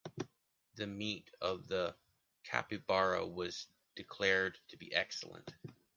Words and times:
The 0.77 0.87
meat 0.87 1.29
of 1.41 1.67
the 1.67 1.95
capybara 2.43 3.23
was 3.27 3.67
declared 3.93 4.57
to 4.69 4.77
be 4.77 4.91
excellent. 4.91 5.53